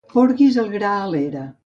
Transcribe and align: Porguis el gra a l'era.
Porguis 0.13 0.57
el 0.63 0.71
gra 0.77 0.95
a 1.03 1.05
l'era. 1.13 1.45